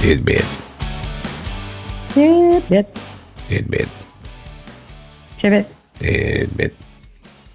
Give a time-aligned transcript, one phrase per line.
[0.00, 0.44] Tidbit.
[2.10, 2.98] Tidbit.
[3.48, 3.88] Tidbit.
[5.36, 5.66] Tibbit.
[5.98, 6.74] Tidbit.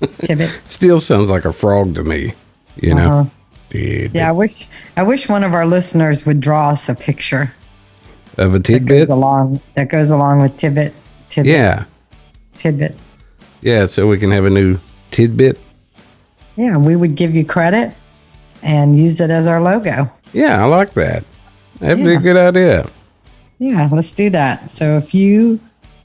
[0.02, 0.62] Tibbit.
[0.70, 2.34] Still sounds like a frog to me.
[2.76, 3.12] You know?
[3.12, 3.30] Uh-huh.
[3.72, 4.16] Tidbit.
[4.16, 7.52] Yeah, I wish I wish one of our listeners would draw us a picture
[8.38, 9.10] Of a that goes tidbit?
[9.10, 10.94] along that goes along with Tibbit.
[11.30, 11.46] Tibbit.
[11.48, 11.86] Yeah.
[12.58, 12.96] Tidbit.
[13.62, 14.78] Yeah, so we can have a new
[15.10, 15.58] tidbit.
[16.58, 17.92] Yeah, we would give you credit
[18.62, 20.10] and use it as our logo.
[20.32, 21.24] Yeah, I like that.
[21.80, 22.90] That'd be a good idea.
[23.60, 24.72] Yeah, let's do that.
[24.72, 25.60] So if you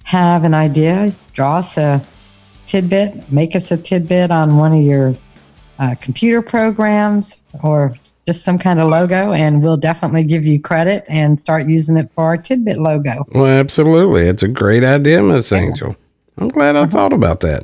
[0.05, 2.05] have an idea, draw us a
[2.67, 5.15] tidbit, make us a tidbit on one of your
[5.79, 7.95] uh, computer programs or
[8.27, 12.11] just some kind of logo, and we'll definitely give you credit and start using it
[12.15, 13.25] for our tidbit logo.
[13.33, 14.29] Well, absolutely.
[14.29, 15.97] It's a great idea, Miss Angel.
[16.37, 16.85] I'm glad Uh-huh.
[16.85, 17.63] I thought about that.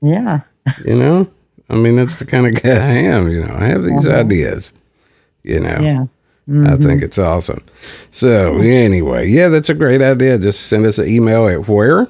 [0.00, 0.40] Yeah.
[0.84, 1.28] You know?
[1.68, 3.28] I mean, that's the kind of guy I am.
[3.28, 4.72] You know, I have these ideas.
[5.42, 5.70] You know?
[5.70, 6.06] Uh-huh.
[6.46, 6.72] Yeah.
[6.72, 7.62] I think it's awesome.
[8.10, 10.38] So, anyway, yeah, that's a great idea.
[10.38, 12.08] Just send us an email at where?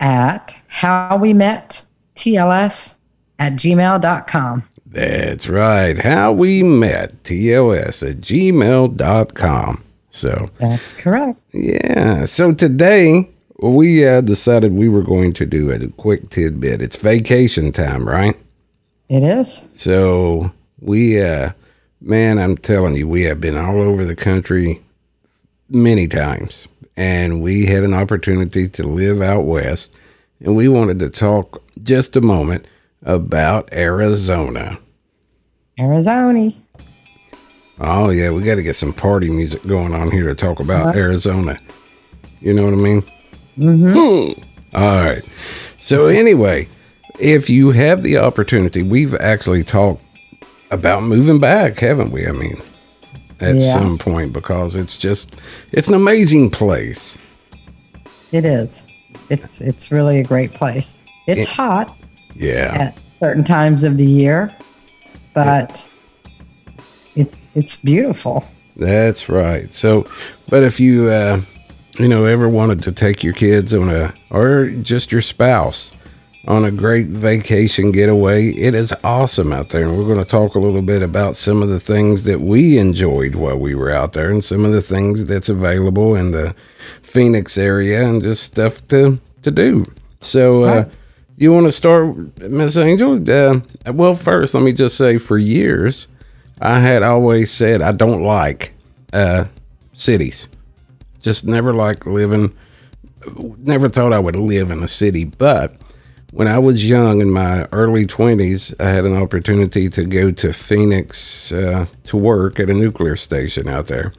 [0.00, 1.84] At how we met
[2.16, 2.96] TLS
[3.38, 4.64] at gmail.com.
[4.86, 5.98] That's right.
[5.98, 9.84] How we met, TLS at gmail.com.
[10.10, 11.38] So, That's correct.
[11.52, 12.24] yeah.
[12.24, 13.28] So today
[13.60, 16.82] we uh, decided we were going to do a quick tidbit.
[16.82, 18.36] It's vacation time, right?
[19.08, 19.64] It is.
[19.74, 21.52] So we, uh,
[22.00, 24.82] man, I'm telling you, we have been all over the country
[25.68, 29.96] many times, and we had an opportunity to live out west,
[30.40, 32.66] and we wanted to talk just a moment
[33.02, 34.78] about Arizona.
[35.78, 36.52] Arizona.
[37.80, 40.94] Oh yeah, we got to get some party music going on here to talk about
[40.94, 41.56] Arizona.
[42.40, 43.02] You know what I mean?
[43.56, 44.76] Mm-hmm.
[44.76, 45.22] All right.
[45.78, 46.68] So anyway,
[47.18, 50.02] if you have the opportunity, we've actually talked
[50.70, 52.26] about moving back, haven't we?
[52.26, 52.56] I mean,
[53.40, 53.72] at Yeah.
[53.72, 55.36] some point because it's just
[55.72, 57.16] it's an amazing place.
[58.32, 58.84] It is.
[59.28, 60.94] It's it's really a great place.
[61.26, 61.96] It's hot
[62.34, 62.76] Yeah.
[62.78, 64.54] at certain times of the year,
[65.34, 65.88] but
[67.16, 68.44] it's it's beautiful.
[68.76, 69.72] That's right.
[69.74, 70.06] So,
[70.48, 71.40] but if you, uh,
[71.98, 75.90] you know, ever wanted to take your kids on a, or just your spouse
[76.48, 79.84] on a great vacation getaway, it is awesome out there.
[79.86, 82.78] And we're going to talk a little bit about some of the things that we
[82.78, 86.54] enjoyed while we were out there and some of the things that's available in the
[87.02, 89.84] Phoenix area and just stuff to, to do.
[90.20, 90.92] So, uh, Right.
[91.36, 93.22] you want to start, Miss Angel?
[93.30, 93.60] Uh,
[93.92, 96.08] well, first, let me just say for years,
[96.60, 98.72] I had always said I don't like
[99.12, 99.44] uh,
[99.94, 100.48] cities.
[101.20, 102.54] Just never liked living,
[103.58, 105.24] never thought I would live in a city.
[105.24, 105.74] But
[106.32, 110.52] when I was young in my early 20s, I had an opportunity to go to
[110.52, 114.12] Phoenix uh, to work at a nuclear station out there.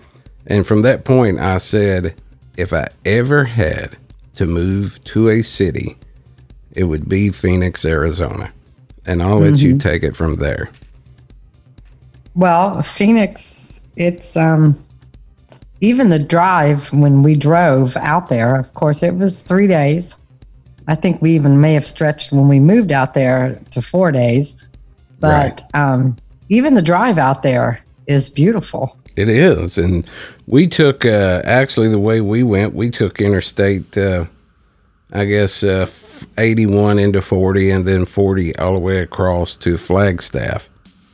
[0.48, 2.16] And from that point, I said,
[2.58, 3.98] if I ever had
[4.34, 5.98] to move to a city,
[6.72, 8.52] it would be Phoenix, Arizona.
[9.06, 10.70] And I'll let you take it from there.
[12.36, 14.82] Well, Phoenix, it's um
[15.82, 20.21] even the drive when we drove out there, of course it was 3 days.
[20.88, 24.68] I think we even may have stretched when we moved out there to 4 days.
[25.20, 26.16] But um
[26.50, 28.98] even the drive out there is beautiful.
[29.16, 30.06] It is, and
[30.48, 32.74] we took uh, actually the way we went.
[32.74, 34.26] We took Interstate, uh,
[35.12, 35.90] I guess, uh,
[36.38, 40.70] eighty-one into forty, and then forty all the way across to Flagstaff.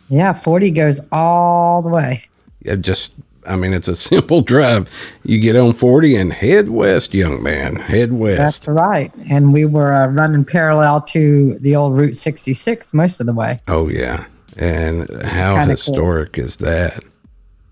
[0.09, 2.23] Yeah, 40 goes all the way.
[2.63, 3.15] Yeah, just,
[3.47, 4.89] I mean, it's a simple drive.
[5.23, 7.75] You get on forty and head west, young man.
[7.77, 8.65] Head west.
[8.65, 9.11] That's right.
[9.29, 13.59] And we were uh, running parallel to the old Route 66 most of the way.
[13.67, 14.25] oh yeah,
[14.57, 15.71] and how Kinda cool.
[15.71, 17.03] historic is that?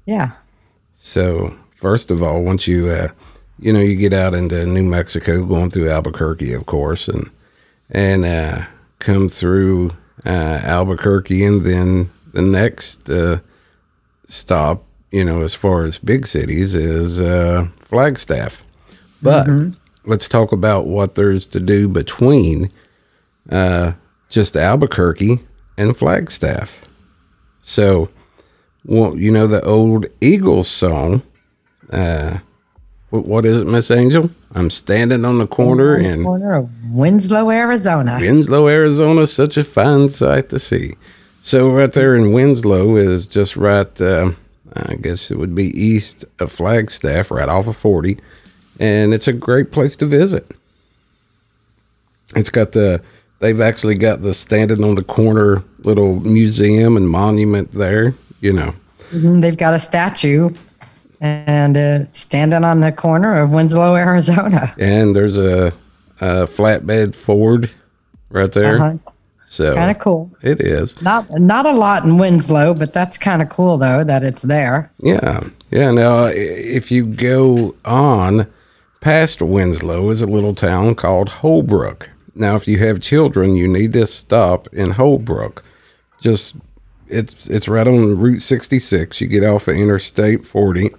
[0.06, 0.32] Yeah.
[0.94, 3.10] So first of all, once you uh,
[3.60, 7.30] you know you get out into New Mexico, going through Albuquerque, of course, and
[7.92, 8.66] and uh,
[9.00, 9.92] come through
[10.26, 10.30] uh,
[10.64, 13.40] Albuquerque, and then the next uh,
[14.28, 14.85] stop,
[15.16, 18.66] you know, as far as big cities, is uh, Flagstaff.
[19.22, 19.48] But
[20.04, 22.70] let's talk about what there's to do between
[23.50, 23.94] uh,
[24.28, 25.40] just Albuquerque
[25.78, 26.84] and Flagstaff.
[27.62, 28.10] So
[28.84, 31.22] well, you know the old Eagles song.
[31.90, 32.40] Uh,
[33.10, 34.30] what, what is it, Miss Angel?
[34.54, 38.18] I'm standing on the corner in Corner of Winslow, Arizona.
[38.20, 39.26] Winslow, Arizona.
[39.28, 40.98] Such a fine sight to see.
[41.40, 44.02] So right there in Winslow is just right.
[44.02, 44.34] Uh,
[44.76, 48.18] I guess it would be east of Flagstaff, right off of 40,
[48.80, 50.50] and it's a great place to visit.
[52.36, 53.02] It's got the.
[53.40, 58.16] They've actually got the standing on the corner little museum and monument there.
[58.42, 58.76] You know.
[59.12, 60.50] Mhm, They've got a statue
[61.22, 64.74] and uh, standing on the corner of Winslow, Arizona.
[64.80, 65.68] And there's a,
[66.20, 67.70] a flatbed Ford
[68.30, 68.82] right there.
[68.82, 69.12] Uh-huh.
[69.48, 70.32] So Kind of cool.
[70.42, 71.00] it is.
[71.02, 74.92] Not not a lot in Winslow, but that's kind of cool though that it's there.
[75.00, 75.44] Yeah.
[75.72, 75.92] Yeah.
[75.92, 78.48] Now, if you go on
[79.02, 82.10] past Winslow, is a little town called Holbrook.
[82.34, 85.64] Now, if you have children, you need to stop in Holbrook.
[86.20, 86.56] Just
[87.08, 89.22] it's it's right on Route 66.
[89.22, 90.92] You get off of Interstate 40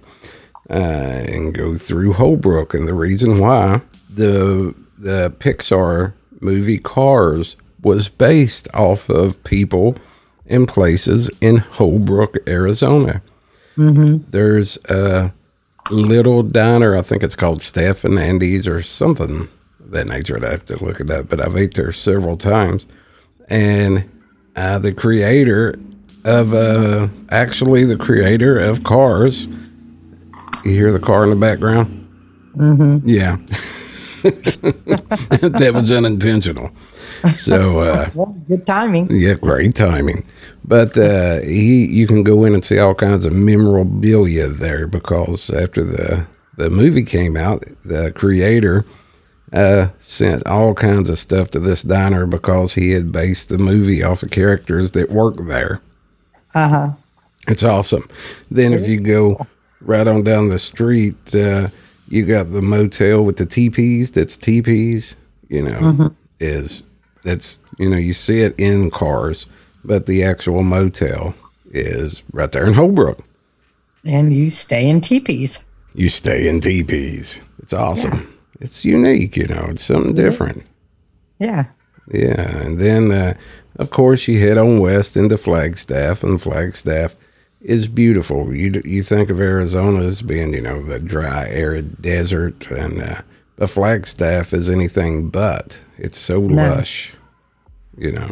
[0.69, 2.73] uh, and go through Holbrook.
[2.73, 9.95] And the reason why the the Pixar movie Cars was based off of people
[10.45, 13.21] and places in Holbrook, Arizona.
[14.31, 15.31] There's a
[15.91, 16.95] little diner.
[16.95, 19.47] I think it's called Steph and Andy's or something
[19.79, 20.37] of that nature.
[20.37, 22.85] I'd have to look it up, but I've ate there several times.
[23.49, 24.09] And
[24.55, 25.79] uh, the creator
[26.23, 29.47] of, uh, actually, the creator of Cars.
[30.65, 32.07] You hear the car in the background?
[32.57, 33.07] Mm-hmm.
[33.07, 33.37] Yeah.
[35.47, 36.71] that was unintentional.
[37.35, 39.07] So, uh, Well, good timing.
[39.11, 40.25] yeah, great timing.
[40.63, 45.49] But uh, he, you can go in and see all kinds of memorabilia there because
[45.49, 46.25] after the
[46.57, 48.83] the movie came out, the creator
[49.53, 54.01] uh, sent all kinds of stuff to this diner because he had based the movie
[54.03, 55.81] off of characters that work there.
[56.55, 56.89] Uh huh.
[57.47, 58.09] It's awesome.
[58.51, 59.45] Then if you go
[59.81, 61.67] right on down the street, uh,
[62.09, 64.11] you got the motel with the teepees.
[64.11, 65.15] That's teepees.
[65.49, 66.83] You know, is
[67.27, 69.45] that's you know you see it in cars,
[69.83, 71.35] but the actual motel
[71.65, 73.19] is right there in Holbrook.
[74.05, 75.63] And you stay in teepees.
[75.93, 77.41] You stay in teepees.
[77.59, 78.33] It's awesome.
[78.59, 79.35] It's unique.
[79.35, 80.63] You know, it's something different.
[81.39, 81.65] Yeah.
[82.11, 83.33] Yeah, and then uh,
[83.77, 87.15] of course you head on west into Flagstaff, and Flagstaff
[87.61, 88.53] is beautiful.
[88.53, 93.21] You you think of Arizona as being you know the dry, arid desert, and uh,
[93.57, 95.79] but Flagstaff is anything but.
[95.97, 97.13] It's so lush,
[97.97, 98.31] you know.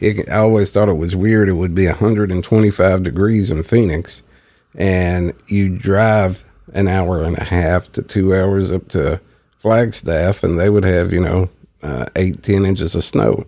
[0.00, 1.48] It, I always thought it was weird.
[1.48, 4.22] It would be 125 degrees in Phoenix,
[4.74, 6.44] and you drive
[6.74, 9.20] an hour and a half to two hours up to
[9.58, 11.48] Flagstaff, and they would have you know
[11.82, 13.46] uh, eight ten inches of snow.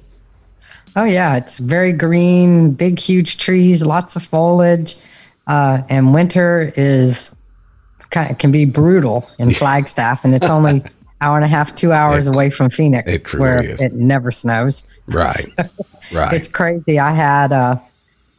[0.96, 4.96] Oh yeah, it's very green, big, huge trees, lots of foliage,
[5.46, 7.34] uh, and winter is
[8.10, 10.82] kind can be brutal in Flagstaff, and it's only
[11.20, 13.81] hour and a half, two hours away from Phoenix, it where is.
[13.81, 15.00] it never snows.
[15.09, 15.47] Right,
[16.15, 16.32] right.
[16.32, 16.99] It's crazy.
[16.99, 17.79] I had uh,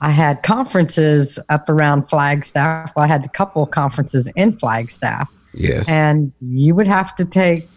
[0.02, 2.94] I had conferences up around Flagstaff.
[2.96, 7.26] Well, I had a couple of conferences in Flagstaff, yes, and you would have to
[7.26, 7.68] take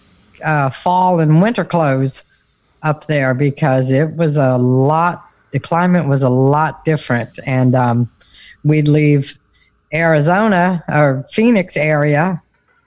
[0.44, 2.24] uh, fall and winter clothes
[2.82, 5.26] up there because it was a lot.
[5.52, 8.10] The climate was a lot different, and um,
[8.64, 9.38] we'd leave
[9.92, 12.41] Arizona or Phoenix area,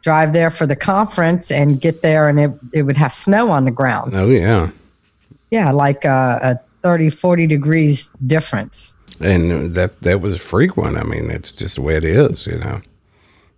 [0.05, 3.65] drive there for the conference, and get there, and it it would have snow on
[3.65, 4.13] the ground.
[4.15, 4.69] oh yeah,
[5.51, 8.95] Yeah, like uh, a 30, 40 degrees difference.
[9.19, 10.95] and that that was frequent.
[10.97, 12.81] I mean, it's just the way it is, you know.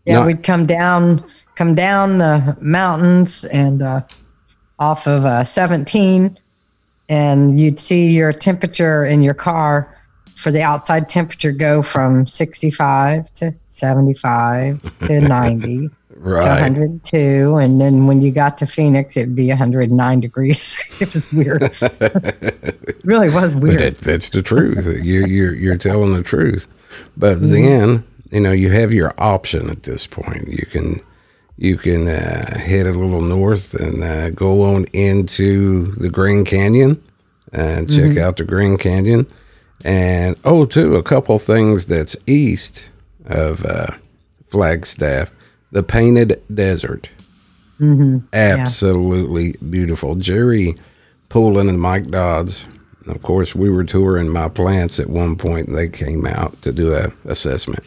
[0.05, 0.25] Yeah, No.
[0.25, 1.21] we'd come down,
[1.55, 4.01] come down the mountains and uh,
[4.79, 6.38] off of uh, 17,
[7.09, 9.92] and you'd see your temperature in your car
[10.35, 15.89] for the outside temperature go from 65 to 75 to 90
[16.24, 16.62] to Right.
[16.62, 20.78] 102, and then when you got to Phoenix, it'd be 109 degrees.
[21.00, 21.64] it was weird.
[21.81, 23.80] it really was weird.
[23.80, 24.86] that, that's the truth.
[25.04, 26.68] you you're you're telling the truth.
[27.16, 27.50] But Mm-hmm.
[27.50, 30.47] then you know you have your option at this point.
[30.47, 31.02] You can
[31.57, 37.02] you can uh, head a little north and uh, go on into the Grand Canyon
[37.54, 38.19] and check Mm-hmm.
[38.19, 39.28] out the Grand Canyon.
[39.86, 42.90] And oh, too, a couple things that's east
[43.26, 43.92] of uh,
[44.47, 45.31] Flagstaff,
[45.78, 47.12] the Painted Desert.
[47.80, 48.26] Mm-hmm.
[48.34, 50.16] Absolutely beautiful.
[50.16, 50.76] Jerry
[51.30, 52.66] Poulin and Mike Dodds.
[53.06, 56.74] Of course, we were touring my plants at one point, and they came out to
[56.74, 57.84] do a assessment.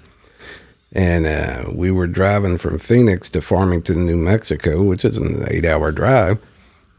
[0.93, 5.91] And uh, we were driving from Phoenix to Farmington, New Mexico, which is an eight-hour
[5.91, 6.39] drive.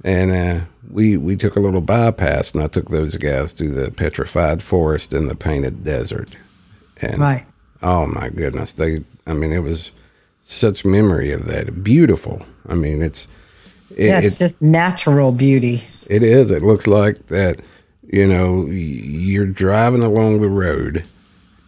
[0.04, 3.92] And uh, we we took a little bypass, and I took those guys through the
[3.92, 6.36] petrified forest and the painted desert.
[6.98, 7.46] And Right.
[7.82, 8.74] Oh my goodness.
[8.74, 9.94] They I mean it was
[10.51, 11.84] such memory of that.
[11.84, 12.46] Beautiful.
[12.67, 13.27] I mean it's
[13.98, 15.79] it, Yeah, it, it's just natural beauty.
[16.10, 16.51] it is.
[16.51, 17.62] It looks like that,
[18.08, 21.05] you know, you're driving along the road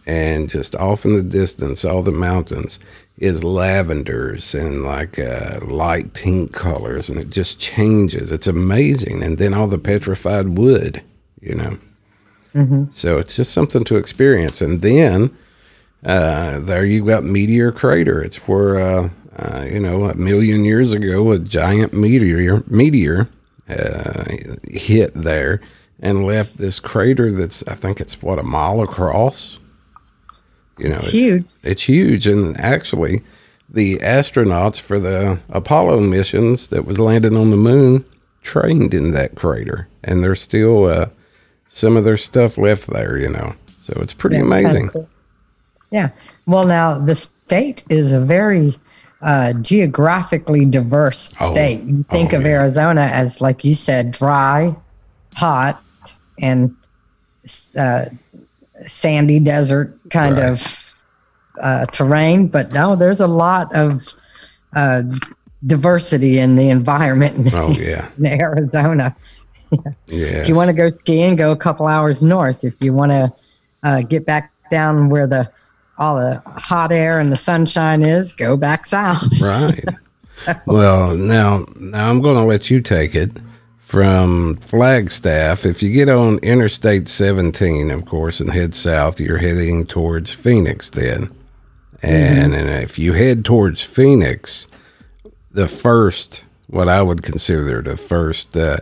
[0.06, 2.78] and just off in the distance, all the mountains
[3.18, 8.32] is lavenders and like uh, light pink colors, and it just changes.
[8.32, 9.22] It's amazing.
[9.22, 11.02] And then all the petrified wood,
[11.40, 11.78] you know.
[12.90, 14.60] So it's just something to experience.
[14.62, 15.36] And then
[16.04, 18.22] uh, there you got Meteor Crater.
[18.22, 23.28] It's where uh, uh, you know a million years ago a giant meteor meteor
[23.68, 24.24] uh,
[24.68, 25.60] hit there
[26.00, 29.58] and left this crater that's I think it's what a mile across.
[30.76, 31.44] You know, It's huge.
[31.62, 33.22] It's huge, and actually,
[33.70, 38.04] the astronauts for the Apollo missions that was landing on the moon
[38.42, 41.10] trained in that crater, and there's still uh,
[41.68, 43.16] some of their stuff left there.
[43.16, 44.88] You know, so it's pretty Yeah, amazing.
[44.88, 45.08] cool.
[45.94, 46.08] Yeah.
[46.48, 48.72] Well, now the state is a very
[49.22, 51.84] uh, geographically diverse Oh, state.
[51.84, 52.58] You think oh, of yeah.
[52.58, 54.74] Arizona as, like you said, dry,
[55.34, 55.80] hot,
[56.42, 56.74] and
[57.78, 58.06] uh,
[58.86, 60.50] sandy desert kind Right.
[60.50, 61.04] of
[61.62, 62.48] uh, terrain.
[62.48, 64.02] But no, there's a lot of
[64.74, 65.04] uh,
[65.64, 69.14] diversity in the environment in, Oh yeah, in Arizona.
[69.70, 69.78] yeah.
[70.42, 72.64] If you want to go skiing, go a couple hours north.
[72.64, 73.32] If you want to
[73.84, 75.48] uh, get back down where the
[75.98, 79.40] all the hot air and the sunshine is, go back south.
[79.42, 79.84] right.
[80.66, 83.30] Well, now now I'm going to let you take it
[83.78, 85.64] from Flagstaff.
[85.64, 90.90] If you get on Interstate 17, of course, and head south, you're heading towards Phoenix.
[90.90, 91.34] Then,
[92.02, 94.66] and, and if you head towards Phoenix,
[95.50, 98.78] the first what I would consider the first uh,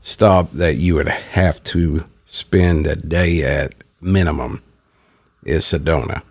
[0.00, 4.62] stop that you would have to spend a day at minimum
[5.44, 6.22] is Sedona.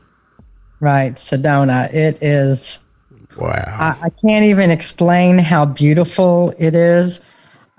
[0.85, 1.91] Right, Sedona.
[1.91, 2.79] It is.
[3.39, 3.49] Wow.
[3.67, 7.27] I, I can't even explain how beautiful it is.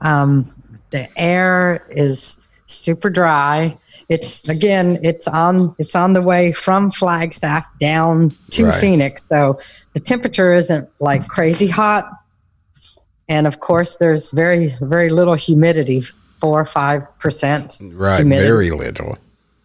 [0.00, 0.52] Um,
[0.90, 3.78] the air is super dry.
[4.08, 8.74] It's again, it's on it's on the way from Flagstaff down to Right.
[8.74, 9.60] Phoenix, so
[9.94, 12.10] the temperature isn't like crazy hot.
[13.28, 16.00] And of course, there's very very little humidity,
[16.40, 17.78] four or five percent.
[17.80, 18.16] right.
[18.16, 18.48] humidity.
[18.48, 19.16] Very little.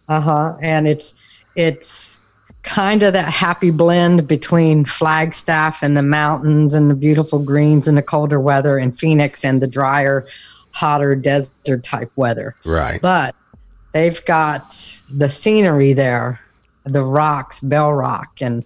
[0.08, 0.56] Uh huh.
[0.62, 1.20] And it's
[1.56, 2.21] it's
[2.62, 7.98] kind of that happy blend between Flagstaff and the mountains and the beautiful greens and
[7.98, 10.26] the colder weather in Phoenix and the drier,
[10.72, 12.54] hotter desert type weather.
[12.64, 13.02] Right.
[13.02, 13.34] But
[13.92, 16.40] they've got the scenery there,
[16.84, 18.64] the rocks, Bell Rock and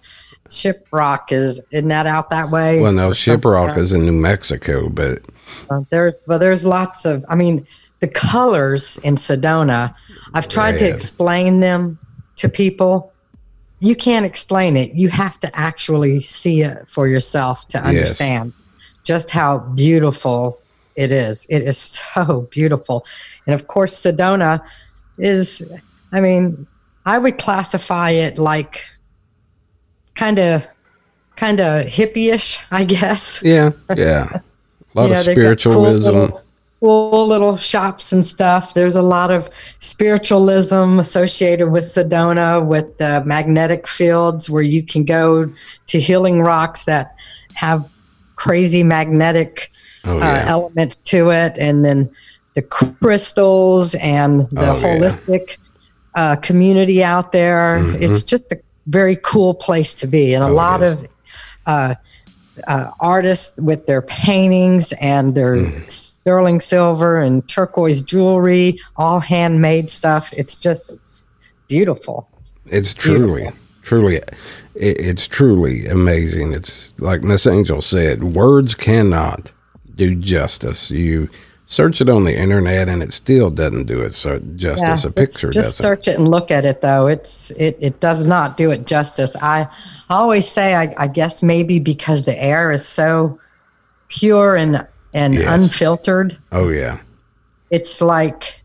[0.51, 2.81] Ship Rock is isn't that out that way?
[2.81, 5.23] Well, no, Ship Rock is in New Mexico, but
[5.71, 7.25] Uh, there's well, there's lots of.
[7.29, 7.67] I mean,
[8.01, 9.95] the colors in Sedona.
[10.35, 11.99] I've tried to explain them
[12.37, 13.13] to people.
[13.81, 14.93] You can't explain it.
[14.95, 18.53] You have to actually see it for yourself to understand
[19.05, 20.59] just how beautiful
[20.97, 21.47] it is.
[21.51, 21.77] It is
[22.15, 23.05] so beautiful,
[23.47, 24.67] and of course, Sedona
[25.19, 25.63] is.
[26.13, 26.67] I mean,
[27.05, 28.85] I would classify it like
[30.15, 30.67] kind of,
[31.37, 33.43] kind of hippie-ish, I guess.
[33.45, 34.41] yeah, yeah.
[34.95, 36.05] A lot You know, of they've cool spiritualism.
[36.15, 36.43] little-
[36.81, 38.75] Cool little shops and stuff.
[38.75, 45.05] There's a lot of spiritualism associated with Sedona, with the magnetic fields where you can
[45.05, 45.51] go
[45.87, 47.17] to healing rocks that
[47.55, 47.89] have
[48.37, 49.71] crazy magnetic
[50.05, 52.11] oh, uh, elements to it, and then
[52.55, 54.99] the crystals and the Oh, yeah.
[54.99, 55.57] holistic
[56.15, 57.79] uh, community out there.
[57.83, 58.03] Mhm.
[58.03, 61.07] It's just a very cool place to be, and a Oh, lot of
[61.65, 61.95] uh,
[62.67, 65.91] uh, artists with their paintings and their Mm.
[65.91, 70.33] sterling silver and turquoise jewelry, all handmade stuff.
[70.33, 71.27] It's just
[71.69, 72.29] beautiful.
[72.67, 73.51] It's truly,
[73.83, 74.25] truly, it,
[74.75, 76.53] it's truly amazing.
[76.53, 79.53] It's like Miss Angel said, words cannot
[79.95, 80.91] do justice.
[80.91, 81.29] You
[81.67, 85.05] search it on the internet and it still doesn't do it so justice.
[85.05, 85.83] a picture just doesn't.
[85.83, 87.07] search it and look at it though.
[87.09, 89.37] It's it, it does not do it justice.
[89.43, 89.69] I,
[90.09, 93.39] always say I, I guess maybe because the air is so
[94.09, 95.47] pure and and Yes.
[95.63, 96.37] unfiltered.
[96.53, 96.99] oh yeah,
[97.71, 98.63] It's like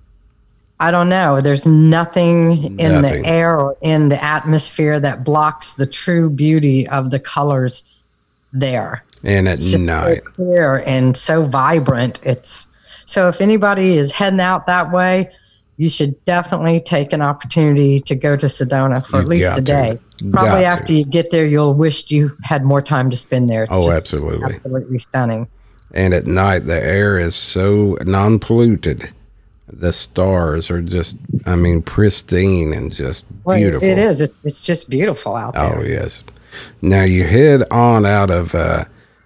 [0.80, 1.42] I don't know.
[1.42, 3.22] There's nothing in Nothing.
[3.24, 7.84] the air or in the atmosphere that blocks the true beauty of the colors
[8.54, 9.04] there.
[9.24, 12.20] and at It's just so night, clear and so vibrant.
[12.24, 12.68] It's
[13.12, 15.30] so if anybody is heading out that way,
[15.78, 19.56] you should definitely take an opportunity to go to Sedona for You at least a
[19.56, 19.62] to.
[19.62, 20.00] day.
[20.24, 20.66] Got Probably to.
[20.68, 23.64] after you get there, you'll wish you had more time to spend there.
[23.64, 24.56] It's Oh, just absolutely.
[24.56, 25.48] absolutely stunning.
[25.94, 29.10] and at night the air is so non-polluted.
[29.74, 33.88] The stars are just, I mean, pristine and just Well, beautiful.
[33.88, 34.22] It is.
[34.22, 35.80] It, it's just beautiful out there.
[35.80, 36.24] Oh yes.
[36.82, 38.84] Now you head on out of, uh,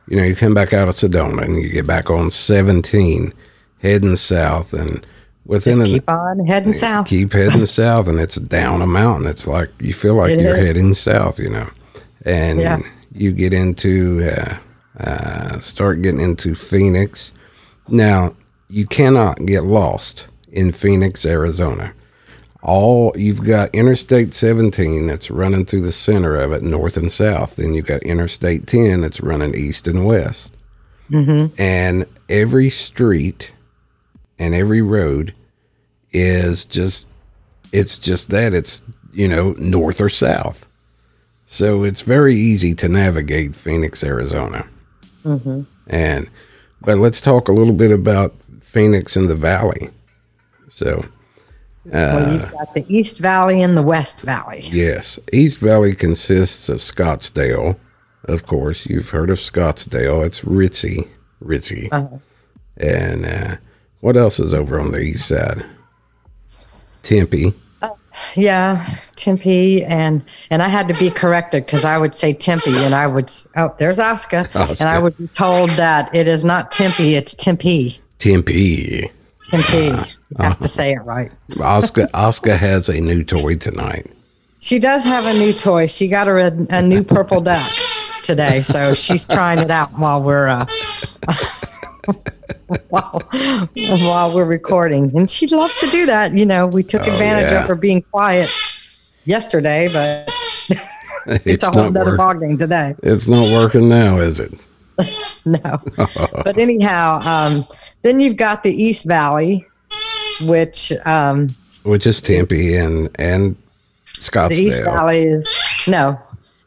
[0.08, 3.34] you know, you come back out of Sedona and you get back on 17,
[3.86, 5.06] heading south, and
[5.46, 7.08] within Just an, keep on heading south.
[7.08, 9.28] keep heading south, and it's down a mountain.
[9.30, 10.66] It's like you feel like It you're is.
[10.66, 11.70] heading south, you know,
[12.26, 12.80] and Yeah.
[13.14, 14.58] you get into, uh,
[15.00, 17.32] uh, start getting into Phoenix.
[17.88, 18.34] Now
[18.70, 21.94] you cannot get lost in Phoenix, Arizona.
[22.64, 27.58] all you've got Interstate 17 that's running through the center of it, north and south.
[27.58, 30.52] Then you've got Interstate 10 that's running east and west.
[31.60, 33.52] And every street
[34.38, 35.34] and every road
[36.12, 37.08] is just
[37.72, 40.68] it's just that it's you know north or south.
[41.46, 44.68] So it's very easy to navigate phoenix arizona.
[45.24, 45.62] Mm-hmm.
[45.88, 46.30] And
[46.82, 49.90] but let's talk a little bit about phoenix and the valley.
[50.70, 51.06] So
[51.86, 54.62] well, uh, you've got the East Valley and the West Valley.
[54.64, 55.20] yes.
[55.32, 57.78] East valley consists of scottsdale.
[58.24, 60.26] Of course you've heard of scottsdale.
[60.26, 61.08] It's ritzy
[61.44, 61.90] ritzy.
[61.92, 62.18] Uh-huh.
[62.78, 63.58] And uh,
[64.02, 65.66] what else is over on the east side
[67.04, 67.54] tempe
[68.36, 68.86] Yeah,
[69.18, 73.08] Tempe, and and I had to be corrected because I would say Tempe, and I
[73.08, 77.34] would oh, there's Oscar, and I would be told that it is not Tempe, it's
[77.34, 79.12] Tempe, tempe
[79.50, 79.76] Tempe.
[80.30, 81.32] You have to say it right.
[81.62, 84.12] Oscar Oscar has a new toy tonight.
[84.60, 85.86] She does have a new toy.
[85.86, 87.70] She got her a, a new purple duck
[88.24, 90.66] today, so she's trying it out while we're uh,
[92.90, 93.22] while
[94.02, 96.34] while we're recording, and she loves to do that.
[96.34, 97.62] You know, we took advantage yeah.
[97.62, 98.50] of her being quiet
[99.26, 100.32] yesterday, but
[101.28, 102.96] It's, it's, a whole not other ballgame today.
[103.02, 104.66] It's not working now, is it?
[105.48, 105.78] No,
[106.44, 107.68] but anyhow, um,
[108.02, 109.64] then you've got the East Valley,
[110.42, 113.56] which um, Which is Tempe and and
[114.32, 116.20] the East Valley is no,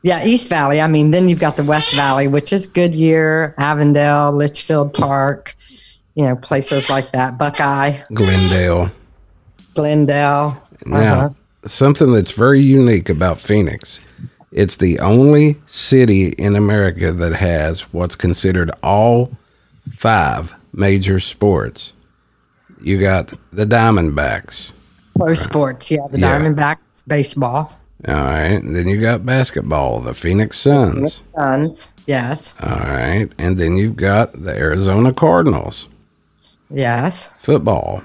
[0.08, 0.80] yeah, East Valley.
[0.80, 5.54] I mean, then you've got the West Valley, which is Goodyear, Avondale, Litchfield Park,
[6.14, 7.36] you know, places like that.
[7.36, 8.90] Buckeye, Glendale.
[9.74, 10.56] Glendale.
[10.86, 10.96] Now,
[11.26, 11.28] Uh-huh.
[11.66, 14.00] something that's very unique about Phoenix.
[14.50, 19.30] It's the only city in America that has what's considered all
[19.92, 21.92] five major sports.
[22.80, 24.72] You got the Diamondbacks.
[25.16, 26.38] Pro sports, yeah, the Yeah.
[26.38, 28.61] Diamondbacks, baseball, All right.
[28.62, 31.22] Then you got basketball, the Phoenix Suns.
[31.34, 33.28] Suns, yes, All right.
[33.38, 35.88] And then you've got the Arizona Cardinals.
[36.70, 38.02] yes, football,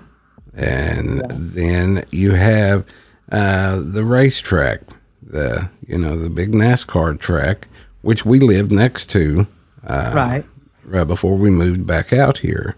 [0.55, 2.85] and then you have
[3.31, 4.81] uh, the racetrack,
[5.21, 7.67] the you know the big NASCAR track,
[8.01, 9.45] which we lived next to
[9.87, 10.43] right,
[10.85, 12.75] right before we moved back out here,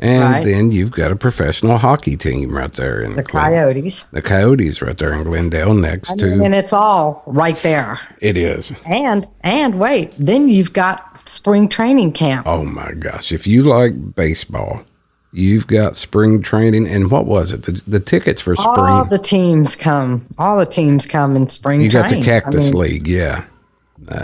[0.00, 0.44] and Right.
[0.44, 4.80] then you've got a professional hockey team right there in the Glen- Coyotes, the Coyotes
[4.80, 7.98] right there in Glendale next to and it's all right there.
[8.20, 8.72] it is.
[8.86, 12.46] And and wait, then you've got spring training camp.
[12.46, 13.32] Oh my gosh!
[13.32, 14.82] If you like baseball.
[15.30, 17.64] You've got spring training, and what was it?
[17.64, 18.76] The, the tickets for spring.
[18.78, 20.24] All the teams come.
[20.38, 22.22] All the teams come in spring you got the.
[22.22, 23.44] Cactus I mean, League, yeah.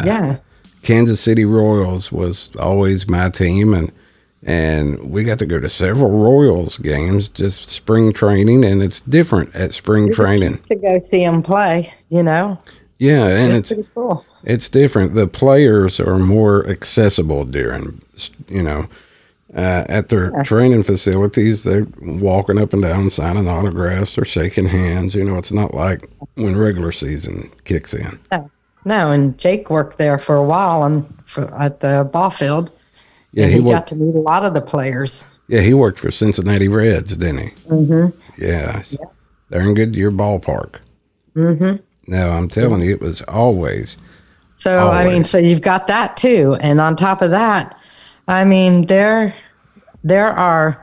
[0.02, 0.36] Yeah.
[0.82, 3.92] Kansas City Royals was always my team, and
[4.44, 9.54] and we got to go to several Royals games, just spring training, and it's different
[9.54, 10.58] at spring training.
[10.68, 12.58] To go see them play, you know,
[12.98, 14.24] Yeah, and it's, it's pretty cool.
[14.44, 15.14] it's different.
[15.14, 18.00] The players are more accessible during,
[18.48, 18.86] you know,
[19.56, 21.62] uh, at their training facilities.
[21.64, 25.14] They're walking up and down, signing autographs or shaking hands.
[25.14, 28.18] You know, it's not like when regular season kicks in.
[28.32, 28.50] No,
[28.84, 32.70] no, and Jake worked there for a while and for, at the ball field.
[33.34, 33.72] Yeah, he he, worked.
[33.72, 35.26] got to meet a lot of the players.
[35.48, 37.50] Yeah, he worked for Cincinnati Reds, didn't he?
[37.68, 38.42] Mm-hmm.
[38.42, 38.82] Yeah,
[39.50, 40.76] they're in Goodyear Ballpark.
[41.36, 41.76] Mm-hmm.
[42.06, 43.96] No, I'm telling you, it was always.
[44.56, 47.78] So I mean, so you've got that too, and on top of that,
[48.28, 49.34] I mean there
[50.04, 50.82] there are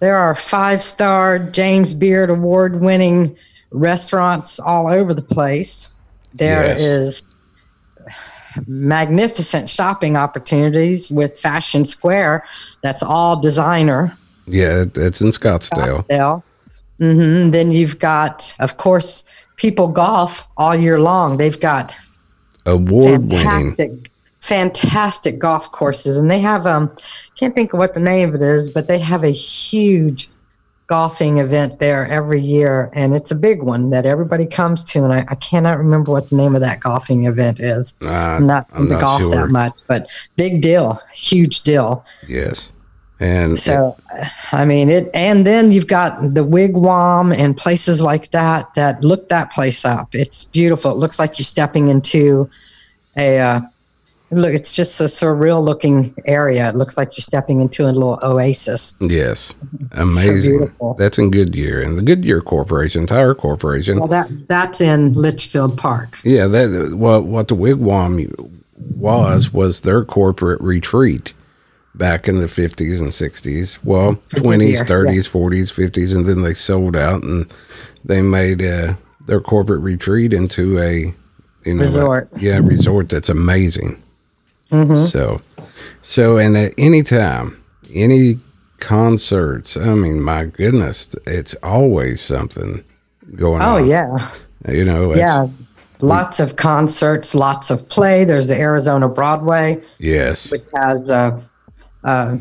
[0.00, 3.36] there are five star James Beard award winning
[3.70, 5.90] restaurants all over the place.
[6.34, 6.80] There Yes.
[6.80, 7.24] is
[8.66, 12.44] magnificent shopping opportunities with Fashion Square.
[12.82, 14.16] That's all designer.
[14.46, 16.06] Yeah, it's in Scottsdale.
[16.06, 16.42] Scottsdale.
[16.98, 19.24] hmm Then you've got, of course,
[19.56, 21.36] people golf all year long.
[21.36, 21.94] They've got
[22.66, 23.74] Award winning.
[23.74, 24.10] fantastic,
[24.40, 26.90] fantastic golf courses, and they have um,
[27.36, 30.28] can't think of what the name of it is, but they have a huge
[30.90, 35.04] golfing event there every year, and it's a big one that everybody comes to.
[35.04, 37.96] And I, I cannot remember what the name of that golfing event is.
[38.02, 39.30] Uh, I'm not I'm into not golf sure.
[39.30, 42.04] that much, but big deal, huge deal.
[42.26, 42.72] Yes.
[43.20, 43.96] And So,
[44.50, 49.28] I mean, it, and then you've got the wigwam and places like that that look
[49.28, 50.14] that place up.
[50.14, 50.90] It's beautiful.
[50.90, 52.50] It looks like you're stepping into
[53.16, 53.60] a, uh,
[54.30, 56.68] look, it's just a surreal looking area.
[56.68, 58.94] It looks like you're stepping into a little oasis.
[59.00, 59.52] yes,
[59.92, 60.58] amazing.
[60.58, 60.94] beautiful.
[60.94, 63.98] That's in Goodyear and the Goodyear Corporation, Tire Corporation.
[63.98, 66.18] Well, that that's in Litchfield Park.
[66.24, 68.32] Yeah, that what what the wigwam
[68.96, 71.32] was was their corporate retreat
[71.94, 73.78] back in the 50s and 60s.
[73.84, 77.52] Well, 20s, Here, 30s, 40s, 50s, and then they sold out and
[78.04, 78.94] they made uh,
[79.26, 81.14] their corporate retreat into a
[81.64, 82.28] you know, Resort.
[82.32, 84.02] a- yeah, resort that's amazing.
[84.70, 85.40] So,
[86.02, 88.38] so, and at any time, any
[88.78, 92.84] concerts, I mean, my goodness, it's always something
[93.34, 93.82] going Oh on.
[93.82, 94.30] Oh, yeah,
[94.68, 95.48] You know, it's, yeah.
[96.02, 98.24] Lots of concerts, lots of play.
[98.24, 101.38] There's the Arizona Broadway, yes, which has, uh,
[102.04, 102.38] uh,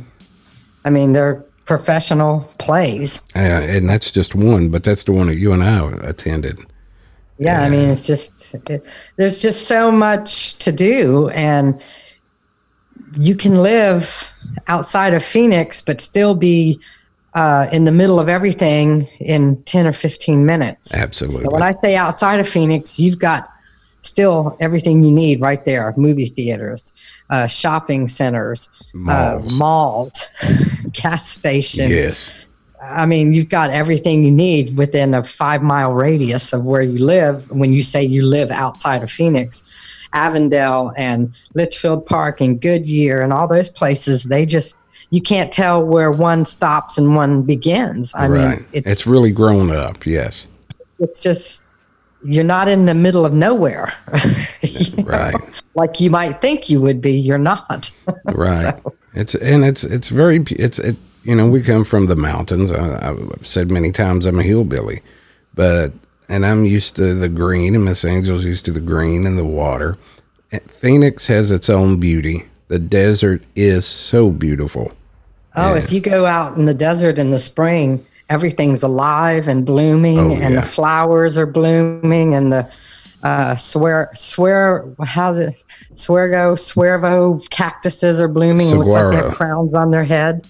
[0.85, 3.21] I mean, they're professional plays.
[3.35, 6.57] uh, and that's just one, but that's the one that you and I attended.
[7.37, 8.83] Yeah, I mean, it's just it,
[9.17, 11.81] there's just so much to do, and
[13.17, 14.31] you can live
[14.67, 16.79] outside of Phoenix, but still be
[17.33, 20.95] uh, in the middle of everything in ten or fifteen minutes.
[20.97, 21.43] Absolutely.
[21.43, 23.49] But when I say outside of Phoenix, you've got
[24.01, 26.93] still everything you need right there: movie theaters,
[27.29, 29.53] uh, shopping centers, Malls.
[29.53, 30.27] uh, malls,
[30.91, 31.89] gas stations.
[31.89, 32.45] yes,
[32.81, 37.03] I mean, you've got everything you need within a five mile radius of where you
[37.03, 37.49] live.
[37.51, 43.33] When you say you live outside of Phoenix, Avondale and Litchfield Park and Goodyear and
[43.33, 44.77] all those places, they just
[45.11, 48.13] you can't tell where one stops and one begins.
[48.13, 48.59] I right.
[48.59, 50.05] mean, It's, it's really grown up.
[50.05, 50.47] Yes,
[50.99, 51.63] it's just
[52.23, 53.93] you're not in the middle of nowhere,
[54.61, 55.63] You know, right.
[55.75, 57.13] like you might think you would be.
[57.13, 57.91] You're not.
[58.25, 58.75] right
[59.13, 63.09] it's and it's it's very it's it you know we come from the mountains I,
[63.09, 65.01] i've said many times i'm a hillbilly
[65.53, 65.91] but
[66.29, 69.45] and i'm used to the green and miss angel's used to the green and the
[69.45, 69.97] water.
[70.51, 72.45] And phoenix has its own beauty.
[72.69, 74.91] The desert is so beautiful.
[75.55, 80.17] Oh, if you go out in the desert in the spring, everything's alive and blooming,
[80.19, 80.61] Oh, and yeah.
[80.61, 82.71] the flowers are blooming, and the
[83.23, 85.63] uh, swear swear how's it?
[85.95, 88.75] Sweargo swervo cactuses are blooming.
[88.75, 90.47] Looks like they have crowns on their head,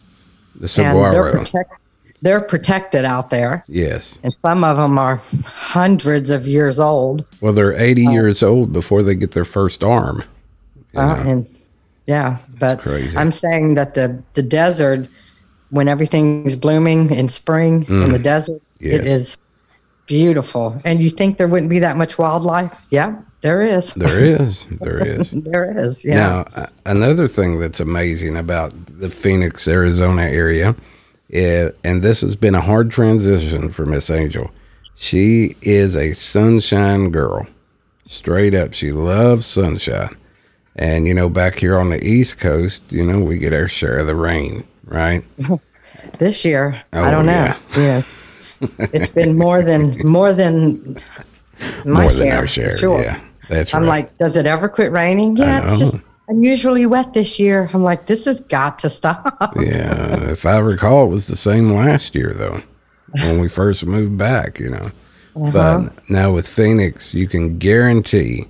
[0.56, 1.32] the and they're saguaro.
[1.32, 1.74] protect
[2.22, 7.26] they're protected out there, yes and some of them are hundreds of years old.
[7.42, 10.24] well they're 80 years old before they get their first arm
[10.96, 11.48] Uh, and
[12.08, 13.16] yeah, but crazy.
[13.18, 15.08] I'm saying that the the desert,
[15.70, 18.86] when everything's blooming in spring in the desert, Mm.
[18.92, 18.96] Yes.
[18.96, 19.38] it is
[20.08, 20.80] beautiful.
[20.86, 22.88] And you think there wouldn't be that much wildlife?
[22.92, 23.94] Yeah, there is.
[23.94, 26.04] there is there is there is.
[26.04, 26.16] Yeah.
[26.56, 30.76] Now, another thing that's amazing about the Phoenix, Arizona area,
[31.30, 34.52] is, and this has been a hard transition for Miss Angel.
[34.96, 37.48] She is a sunshine girl.
[38.06, 40.10] Straight up, she loves sunshine.
[40.76, 44.00] And, you know, back here on the East Coast, you know, we get our share
[44.00, 45.24] of the rain, right?
[46.18, 47.32] This year, Oh, I don't know.
[47.32, 47.58] yeah.
[47.78, 48.02] Yeah.
[48.94, 50.98] it's been more than more than
[51.86, 52.20] my More share.
[52.26, 52.78] than our share.
[52.78, 53.02] sure.
[53.02, 53.88] Yeah, that's I'm right.
[54.06, 55.36] like, does it ever quit raining?
[55.38, 57.70] Yeah, it's just unusually wet this year.
[57.74, 59.54] I'm like, this has got to stop.
[59.58, 62.62] yeah, if I recall, it was the same last year, though,
[63.24, 64.92] when we first moved back, you know.
[65.36, 65.52] Uh-huh.
[65.52, 68.48] But now with Phoenix, you can guarantee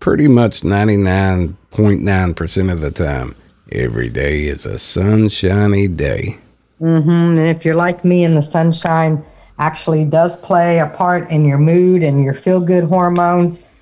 [0.00, 3.34] pretty much 99.9% of the time,
[3.72, 6.38] every day is a sunshiny day.
[6.80, 7.10] Mm-hmm.
[7.10, 9.24] And if you're like me and the sunshine
[9.58, 13.73] actually does play a part in your mood and your feel good hormones,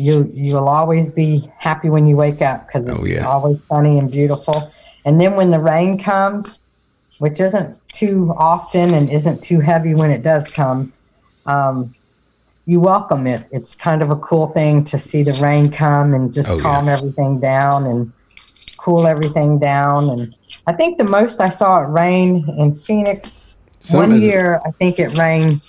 [0.00, 3.26] you you'll always be happy when you wake up because it's Oh, yeah.
[3.26, 4.70] always sunny and beautiful.
[5.04, 6.60] And then when the rain comes,
[7.18, 10.92] which isn't too often and isn't too heavy when it does come,
[11.46, 11.94] um,
[12.66, 13.42] you welcome it.
[13.52, 16.62] It's kind of a cool thing to see the rain come and just Oh, yeah.
[16.62, 18.10] calm everything down and
[18.78, 20.08] cool everything down.
[20.08, 20.34] And
[20.66, 23.58] I think the most I saw it rain in Phoenix
[23.90, 25.60] one year, I think it rained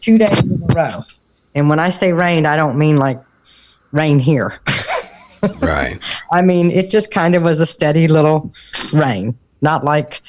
[0.00, 1.02] two days in a row.
[1.54, 3.20] And when I say rained, I don't mean like
[3.92, 4.58] rain here.
[5.60, 5.98] Right.
[6.32, 8.52] I mean, it just kind of was a steady little
[8.92, 10.20] rain, not like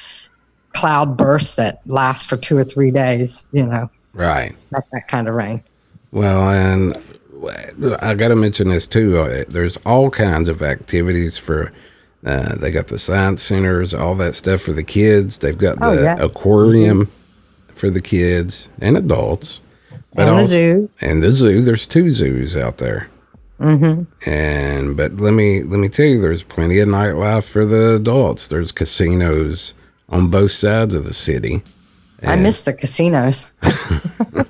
[0.74, 4.56] cloud bursts that last for two or three days, you know, Right.
[4.72, 5.64] not that kind of rain.
[6.12, 6.96] Well, and
[8.02, 9.18] I got to mention this too.
[9.20, 11.72] Uh, There's all kinds of activities for.
[12.24, 15.40] Uh, they got the science centers, all that stuff for the kids.
[15.40, 16.16] They've got the Oh, yeah.
[16.20, 17.12] aquarium
[17.74, 19.60] for the kids and adults.
[20.16, 20.90] and the also- zoo.
[21.02, 21.62] And the zoo.
[21.64, 23.08] There's two zoos out there.
[23.62, 24.30] Mm-hmm.
[24.30, 28.48] And but let me let me tell you, there's plenty of nightlife for the adults.
[28.48, 29.74] There's casinos
[30.10, 31.62] on both sides of the city.
[32.24, 33.52] I miss the casinos.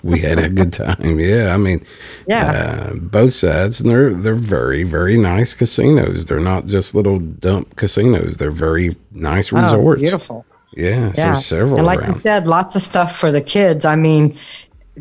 [0.03, 1.19] We had a good time.
[1.19, 1.85] Yeah, I mean,
[2.27, 2.51] Yeah.
[2.51, 6.25] uh, both sides, and they're they're very very nice casinos.
[6.25, 8.37] They're not just little dump casinos.
[8.37, 9.73] They're very nice resorts.
[9.73, 10.01] oh, resorts.
[10.01, 10.45] beautiful.
[10.75, 13.85] Yeah, so several and like you said, lots of stuff for the kids.
[13.85, 14.35] I mean,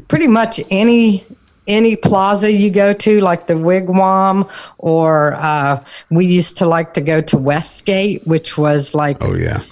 [0.09, 1.25] pretty much any
[1.71, 7.01] any plaza you go to, like the Wigwam, or uh, we used to like to
[7.01, 9.63] go to Westgate, which was like Oh yeah.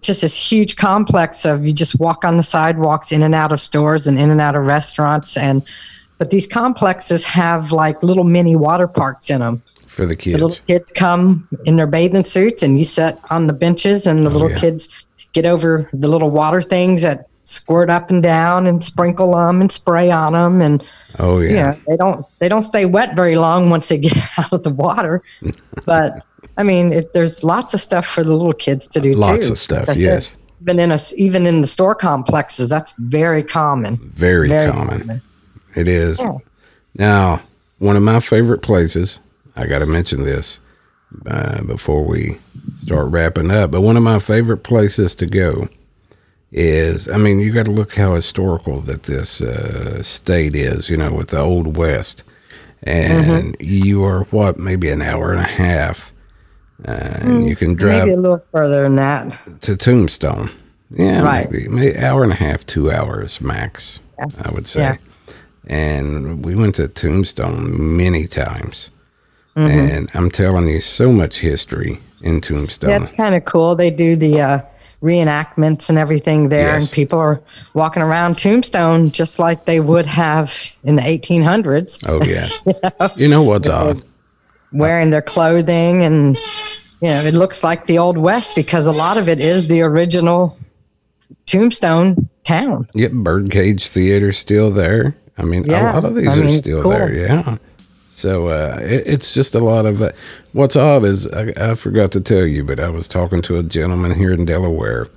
[0.00, 3.60] just this huge complex of you just walk on the sidewalks in and out of
[3.60, 5.62] stores and in and out of restaurants and
[6.18, 10.40] but these complexes have like little mini water parks in them For the the kids.
[10.42, 14.30] little kids come in their bathing suits and you sit on the benches and the
[14.30, 14.58] little Oh, yeah.
[14.60, 19.60] kids get over the little water things that squirt up and down and sprinkle them
[19.60, 20.84] and spray on them and
[21.18, 21.50] oh yeah.
[21.52, 24.70] yeah they don't they don't stay wet very long once they get out of the
[24.72, 25.22] water
[25.84, 26.24] but
[26.56, 29.52] i mean it, there's lots of stuff for the little kids to do Lots too
[29.52, 30.02] of stuff, That's it.
[30.02, 30.36] yes.
[30.62, 35.20] even in us even in the store complexes that's very common Very, very common.
[35.74, 36.18] It is.
[36.20, 36.36] Yeah.
[36.96, 37.40] Now,
[37.78, 39.18] one of my favorite places,
[39.56, 40.60] I got to mention this
[41.26, 42.38] uh, before we
[42.76, 45.68] start wrapping up, but one of my favorite places to go
[46.52, 50.96] is, I mean, you got to look how historical that this uh, state is, you
[50.96, 52.24] know, with the Old West.
[52.84, 56.12] And you are, what, maybe an hour and a half.
[56.86, 60.50] Uh, and you can drive maybe a little further than that to Tombstone.
[60.90, 61.50] Yeah, Right.
[61.50, 64.00] maybe, maybe hour and a half, two hours max.
[64.44, 64.80] I would say.
[64.80, 64.96] Yeah.
[65.66, 68.90] And we went to Tombstone many times,
[69.56, 69.68] Mm-hmm.
[69.96, 73.04] and I'm telling you, so much history in Tombstone.
[73.04, 73.74] That's kind of cool.
[73.76, 74.60] They do the uh,
[75.02, 76.82] reenactments and everything there, Yes.
[76.84, 77.40] and people are
[77.74, 83.08] walking around Tombstone just like they would have in the 1800s, Oh yeah.
[83.16, 84.02] you know what's odd?
[84.72, 86.36] wearing their clothing, and
[87.02, 89.82] you know it looks like the old west because a lot of it is the
[89.82, 90.56] original
[91.46, 92.88] Tombstone town.
[92.94, 95.14] Yep, Birdcage Theater still there.
[95.38, 96.90] I mean, Yeah, a lot of these I are mean, still cool.
[96.92, 97.12] there.
[97.12, 97.56] Yeah.
[98.14, 100.02] So uh, it, it's just a lot of.
[100.02, 100.12] Uh,
[100.52, 103.62] what's odd is I, I forgot to tell you, but I was talking to a
[103.62, 105.08] gentleman here in Delaware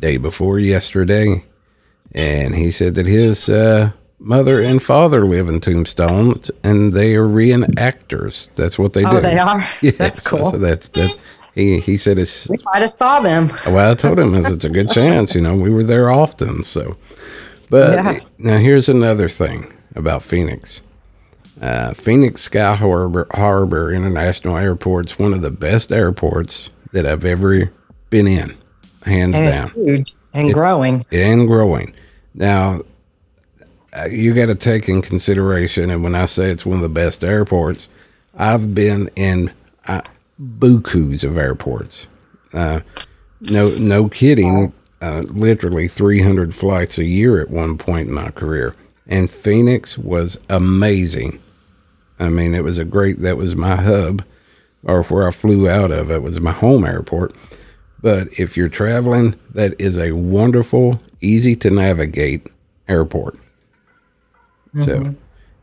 [0.00, 1.44] day before yesterday,
[2.14, 7.26] and he said that his uh, mother and father live in Tombstone, and they are
[7.26, 8.48] reenactors.
[8.56, 9.18] That's what they do.
[9.18, 9.60] Oh, they are.
[9.82, 10.50] Yes, That's cool.
[10.50, 11.16] So that's that's.
[11.54, 13.48] He, he said it's We might have saw them.
[13.68, 15.36] well, I told him is it's a good chance.
[15.36, 16.64] You know, we were there often.
[16.64, 16.96] So,
[17.70, 18.20] but Yeah.
[18.38, 20.80] now here's another thing about Phoenix.
[21.60, 27.70] Uh, Phoenix Sky Harbor, Harbor International is one of the best airports that I've ever
[28.10, 28.56] been in,
[29.04, 31.06] hands And down, it's huge and growing.
[31.12, 31.94] and growing.
[32.34, 32.82] Now,
[33.96, 36.88] uh, you got to take in consideration, and when I say it's one of the
[36.88, 37.88] best airports,
[38.36, 39.52] I've been in
[39.86, 40.02] uh,
[40.40, 42.08] bukus of airports.
[42.52, 42.80] Uh,
[43.50, 44.72] no, no kidding.
[45.00, 48.74] Uh, literally 300 flights a year at one point in my career,
[49.06, 51.38] and Phoenix was amazing.
[52.18, 53.20] I mean, it was a great.
[53.22, 54.24] That was my hub,
[54.82, 56.10] or where I flew out of.
[56.10, 57.34] It was my home airport.
[58.00, 62.46] But if you're traveling, that is a wonderful, easy to navigate
[62.86, 63.38] airport.
[64.82, 65.12] So mm-hmm.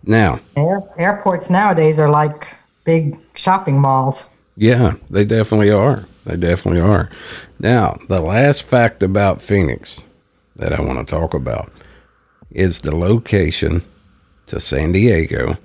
[0.03, 2.47] now, Air, airports nowadays are like
[2.85, 4.29] big shopping malls.
[4.55, 6.05] yeah, they definitely are.
[6.25, 7.09] They definitely are.
[7.59, 10.03] Now, the last fact about Phoenix
[10.55, 11.71] that I want to talk about
[12.51, 13.83] is the location
[14.47, 15.57] to San Diego,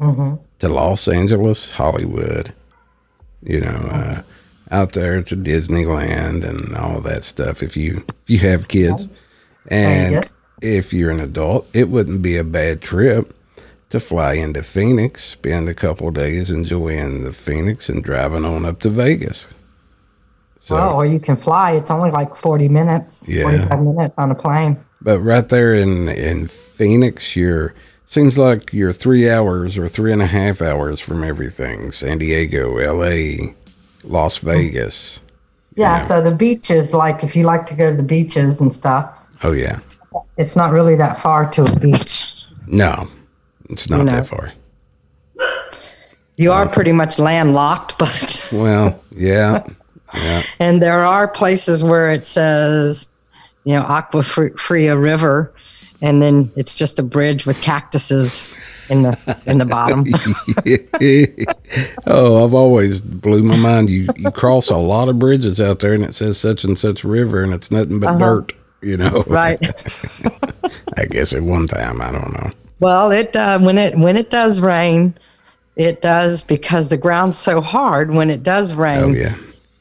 [0.00, 2.52] to Los Angeles, Hollywood,
[3.42, 4.22] you know, uh,
[4.70, 7.62] out there to Disneyland and all that stuff.
[7.62, 9.08] If you if you have kids,
[9.68, 10.20] and Yeah.
[10.62, 13.34] if you're an adult, it wouldn't be a bad trip
[13.90, 18.78] to fly into Phoenix, spend a couple days enjoying the Phoenix, and driving on up
[18.80, 19.48] to Vegas.
[20.60, 21.72] So, Oh, or you can fly.
[21.72, 23.42] It's only like 40 minutes, Yeah.
[23.44, 24.76] 45 minutes on a plane.
[25.02, 27.74] but right there in in Phoenix, you're
[28.10, 32.76] seems like you're three hours or three and a half hours from everything: San Diego,
[32.78, 33.54] L.A.,
[34.04, 34.42] Las mm.
[34.42, 35.20] Vegas.
[35.76, 35.98] Yeah, Yeah.
[36.00, 39.52] so the beaches, like if you like to go to the beaches and stuff, Oh
[39.52, 39.78] yeah,
[40.36, 42.44] it's not really that far to a beach.
[42.66, 43.08] no,
[43.70, 44.12] it's not You know.
[44.12, 44.52] that far.
[46.36, 49.62] You are pretty much landlocked, but Well, yeah,
[50.14, 50.42] yeah.
[50.58, 53.10] and there are places where it says,
[53.64, 55.52] you know, Agua Fri- Fria River,
[56.02, 58.48] and then it's just a bridge with cactuses
[58.90, 60.04] in the in the bottom.
[62.06, 63.90] oh, I've always blew my mind.
[63.90, 67.04] You you cross a lot of bridges out there, and it says such and such
[67.04, 68.52] river, and it's nothing but dirt.
[68.82, 69.24] You know, Uh-huh.
[69.28, 69.60] right.
[70.96, 72.50] I guess at one time, I don't know.
[72.80, 75.14] Well, it uh, when it when it does rain,
[75.76, 78.12] it does because the ground's so hard.
[78.12, 79.34] When it does rain, Oh yeah,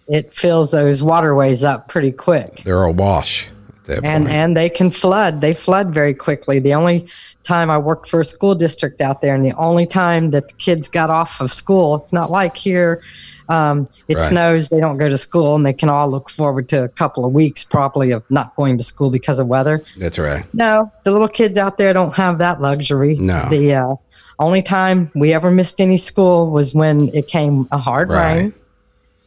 [0.10, 2.58] it fills those waterways up pretty quick.
[2.66, 3.48] they're awash
[3.90, 4.36] that and point.
[4.36, 5.42] and they can flood.
[5.42, 6.60] They flood very quickly.
[6.60, 7.10] The only
[7.44, 10.54] time I worked for a school district out there, and the only time that the
[10.56, 13.02] kids got off of school, it's not like here.
[13.50, 14.30] Um, it Right.
[14.30, 17.26] snows, they don't go to school, and they can all look forward to a couple
[17.26, 19.84] of weeks probably of not going to school because of weather.
[19.98, 20.46] That's right.
[20.54, 23.16] No, the little kids out there don't have that luxury.
[23.20, 23.48] No.
[23.50, 23.96] The uh,
[24.38, 28.36] only time we ever missed any school was when it came a hard Right.
[28.36, 28.54] rain,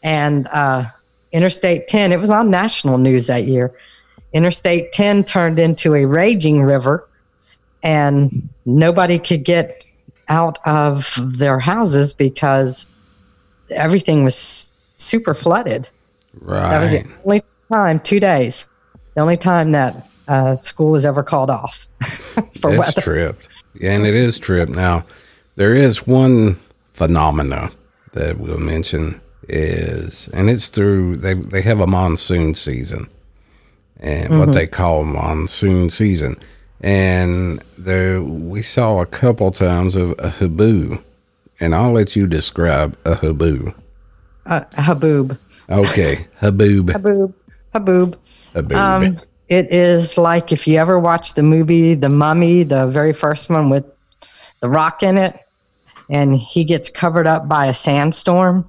[0.04, 0.84] and uh,
[1.32, 2.12] Interstate 10.
[2.12, 3.72] It was on national news that year.
[4.32, 7.06] Interstate 10 turned into a raging river,
[7.82, 8.30] and
[8.64, 9.84] nobody could get
[10.28, 12.90] out of their houses because
[13.70, 15.88] everything was super flooded.
[16.40, 16.70] Right.
[16.70, 18.68] That was the only time, two days,
[19.14, 22.48] the only time that uh, school was ever called off for weather.
[22.54, 23.00] It's weather.
[23.00, 23.48] tripped.
[23.74, 24.72] Yeah, and it is tripped.
[24.72, 25.04] Now,
[25.56, 26.58] there is one
[26.92, 27.72] phenomena
[28.12, 33.08] that we'll mention is, and it's through they they have a monsoon season,
[34.02, 34.38] and Mm-hmm.
[34.38, 36.36] what they call monsoon season,
[36.82, 41.00] and there we saw a couple times of a haboo,
[41.60, 43.72] and I'll let you describe a haboo.
[44.46, 45.38] Uh, haboob.
[45.70, 47.32] Okay, haboob, Haboob.
[47.74, 48.16] Haboob.
[48.54, 48.74] haboob.
[48.76, 53.48] Um, it is like if you ever watched the movie The Mummy, the very first
[53.50, 53.84] one with
[54.60, 55.38] the rock in it,
[56.10, 58.68] and he gets covered up by a sandstorm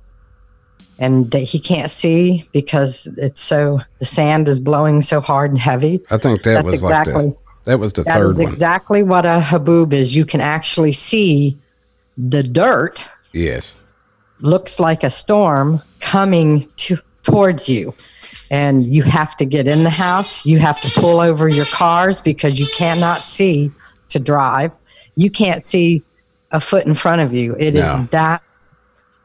[1.00, 5.60] and that he can't see because it's so the sand is blowing so hard and
[5.60, 6.02] heavy.
[6.12, 8.54] I think that That's was exactly like the that was the that third is one.
[8.54, 10.16] exactly what a haboob is.
[10.16, 11.58] You can actually see
[12.18, 13.92] the dirt Yes.
[14.40, 17.94] looks like a storm coming to towards you
[18.52, 22.22] and you have to get in the house you have to pull over your cars
[22.22, 23.72] because you cannot see
[24.10, 24.72] to drive
[25.16, 26.04] you can't see
[26.52, 28.08] a foot in front of you It is No.
[28.12, 28.44] that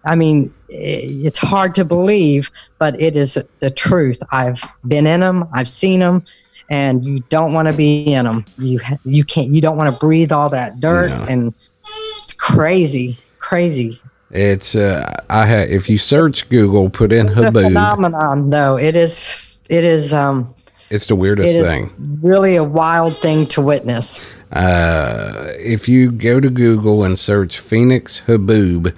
[0.08, 4.22] i mean it's hard to believe but it is the truth.
[4.32, 6.22] I've been in them i've seen them
[6.70, 9.98] and you don't want to be in them you you can't you don't want to
[9.98, 11.24] breathe all that dirt No.
[11.28, 13.18] and it's crazy
[13.48, 13.98] crazy.
[14.30, 18.76] It's uh, I ha- if you search Google, put in haboob, phenomenon though.
[18.76, 20.54] It is it is um
[20.90, 21.90] it's the it weirdest is thing.
[22.20, 24.22] really a wild thing to witness.
[24.52, 28.94] Uh, if you go to Google and search Phoenix haboob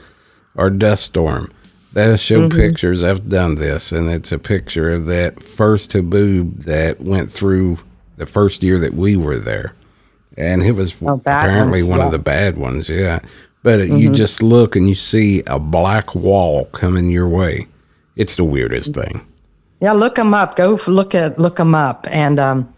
[0.61, 1.51] or dust storm,
[1.95, 2.57] that'll show Mm-hmm.
[2.59, 3.03] pictures.
[3.03, 7.79] I've done this, and it's a picture of that first haboob that went through
[8.17, 9.75] the first year that we were there,
[10.37, 12.07] and it was Oh, apparently ones, one yeah.
[12.07, 12.89] of the bad ones.
[12.89, 13.21] Yeah,
[13.63, 13.97] but Mm-hmm.
[13.97, 17.67] you just look and you see a black wall coming your way.
[18.17, 19.25] It's the weirdest thing.
[19.81, 22.69] yeah look them up go look at look them up and um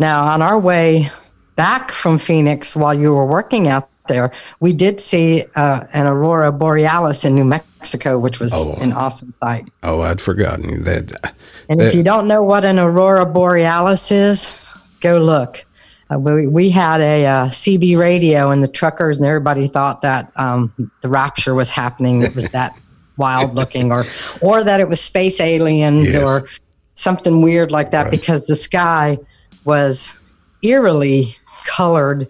[0.00, 1.08] now on our way
[1.54, 6.50] back from phoenix while you were working out there we did see uh, an aurora
[6.52, 8.74] borealis in new mexico which was Oh.
[8.80, 11.34] an awesome sight Oh, I'd forgotten that.
[11.68, 14.60] And if Uh, you don't know what an aurora borealis is,
[15.00, 15.64] go look.
[16.10, 20.32] Uh, we, we had a uh, CB radio, and the truckers and everybody thought that
[20.36, 22.22] um, the rapture was happening.
[22.22, 22.72] It was that
[23.18, 24.06] wild looking, or
[24.40, 26.16] or that it was space aliens, Yes.
[26.16, 26.48] or
[26.94, 29.18] something weird like that, because the sky
[29.66, 30.18] was
[30.62, 32.26] eerily colored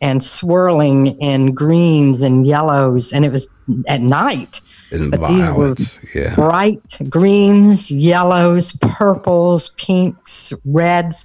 [0.00, 3.48] and swirling in greens and yellows, and it was
[3.88, 4.60] at night
[4.92, 5.74] And But these were-
[6.14, 6.34] yeah.
[6.36, 11.24] bright greens, yellows, purples, pinks, reds,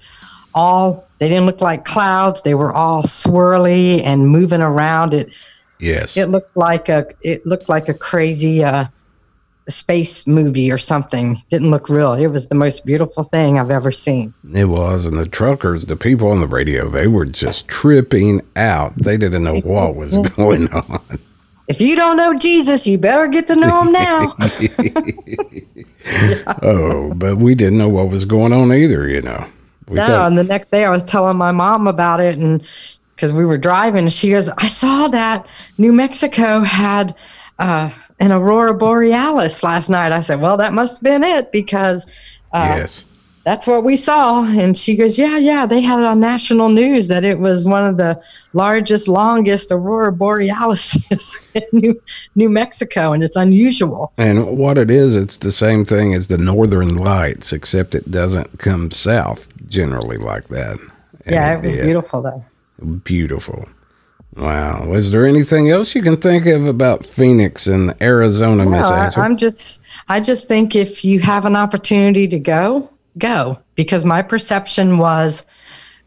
[0.55, 2.41] all they didn't look like clouds.
[2.41, 5.13] They were all swirly and moving around.
[5.13, 5.29] It
[5.79, 6.17] Yes.
[6.17, 8.86] it looked like a it looked like a crazy uh
[9.69, 11.41] space movie or something.
[11.50, 12.13] Didn't look real.
[12.13, 14.34] It was the most beautiful thing I've ever seen.
[14.54, 18.95] It was, and the truckers, the people on the radio, they were just tripping out.
[18.97, 21.02] They didn't know what was going on.
[21.67, 24.36] If you don't know Jesus, you better get to know him now.
[26.63, 29.47] Oh, but we didn't know what was going on either, you know.
[29.88, 32.62] We No, thought, and the next day I was telling my mom about it, and
[33.15, 35.45] because we were driving, and she goes, "I saw that
[35.78, 37.15] New Mexico had
[37.60, 42.39] uh, an aurora borealis last night." I said, "Well, that must have been it because
[42.53, 43.05] uh, yes.
[43.43, 47.10] that's what we saw." And she goes, "Yeah, yeah, they had it on national news
[47.10, 52.01] that it was one of the largest, longest aurora borealis in New,
[52.36, 56.38] New Mexico, and it's unusual." And what it is, it's the same thing as the
[56.38, 60.79] northern lights, except it doesn't come south generally like that.
[61.25, 61.84] And yeah, it was did.
[61.84, 62.45] beautiful though.
[63.03, 63.67] Beautiful.
[64.38, 64.86] Wow.
[64.88, 69.12] Was there anything else you can think of about Phoenix and Arizona, Miss No, I,
[69.17, 73.60] I'm just, I just think if you have an opportunity to go, go.
[73.75, 75.46] Because my perception was,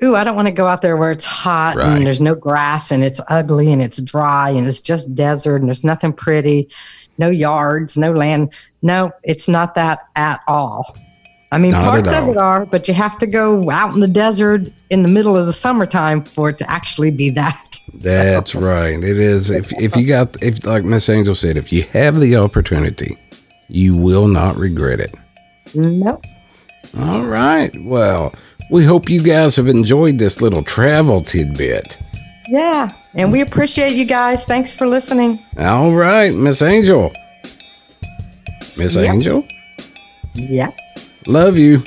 [0.03, 1.97] ooh, I don't want to go out there where it's hot Right.
[1.97, 5.68] and there's no grass and it's ugly and it's dry and it's just desert and
[5.68, 6.68] there's nothing pretty,
[7.18, 8.55] no yards, no land.
[8.81, 10.97] No, it's not that at all.
[11.55, 14.09] I mean, Not parts of it are, but you have to go out in the
[14.09, 17.78] desert in the middle of the summertime for it to actually be that.
[17.94, 19.02] That's right.
[19.02, 19.50] It is.
[19.50, 23.16] If if you got if like Miss Angel said, if you have the opportunity,
[23.68, 25.14] you will not regret it.
[25.76, 26.24] Nope.
[26.98, 27.72] All right.
[27.84, 28.34] Well,
[28.72, 31.98] we hope you guys have enjoyed this little travel tidbit.
[32.48, 32.88] Yeah.
[33.14, 34.44] And we appreciate you guys.
[34.44, 35.38] Thanks for listening.
[35.59, 37.12] All right, Miss Angel.
[38.76, 39.09] Miss Yep.
[39.09, 39.44] Angel,
[40.34, 40.70] Yeah.
[41.27, 41.83] Love you.